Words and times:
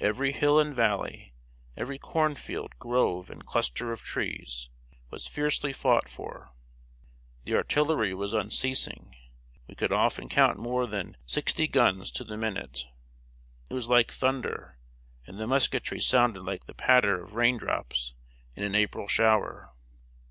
Every 0.00 0.32
hill 0.32 0.60
and 0.60 0.76
valley, 0.76 1.32
every 1.78 1.98
corn 1.98 2.34
field, 2.34 2.72
grove, 2.78 3.30
and 3.30 3.42
cluster 3.46 3.90
of 3.90 4.02
trees, 4.02 4.68
was 5.08 5.26
fiercely 5.26 5.72
fought 5.72 6.10
for. 6.10 6.50
The 7.46 7.54
artillery 7.54 8.12
was 8.12 8.34
unceasing; 8.34 9.16
we 9.66 9.74
could 9.74 9.90
often 9.90 10.28
count 10.28 10.58
more 10.58 10.86
than 10.86 11.16
sixty 11.24 11.66
guns 11.68 12.10
to 12.10 12.22
the 12.24 12.36
minute. 12.36 12.84
It 13.70 13.72
was 13.72 13.88
like 13.88 14.10
thunder; 14.10 14.76
and 15.26 15.40
the 15.40 15.46
musketry 15.46 16.00
sounded 16.00 16.42
like 16.42 16.64
the 16.66 16.74
patter 16.74 17.22
of 17.24 17.34
rain 17.34 17.56
drops 17.56 18.12
in 18.54 18.64
an 18.64 18.74
April 18.74 19.08
shower. 19.08 19.72